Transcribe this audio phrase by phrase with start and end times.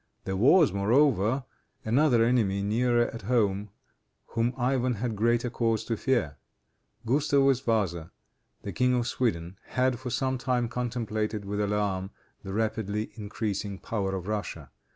[0.25, 1.43] There was, moreover,
[1.85, 3.69] another enemy nearer at home
[4.29, 6.37] whom Ivan had greater cause to fear.
[7.05, 8.09] Gustavus Vasa,
[8.63, 12.09] the King of Sweden, had, for some time, contemplated with alarm
[12.41, 14.71] the rapidly increasing power of Russia.